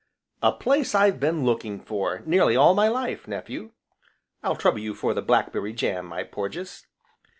[0.41, 3.73] "A place I've been looking for nearly all my life, nephew.
[4.41, 6.87] I'll trouble you for the blackberry jam, my Porges."